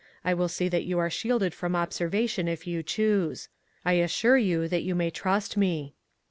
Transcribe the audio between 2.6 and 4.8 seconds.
you choose. I assure you